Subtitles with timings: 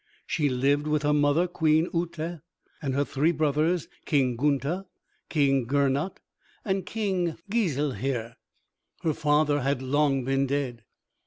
[0.25, 2.41] She lived with her mother Queen Uté
[2.81, 4.87] and her three brothers King Gunther,
[5.29, 6.17] King Gernot,
[6.65, 8.33] and King Giselher.
[9.03, 10.81] Her father had long been dead.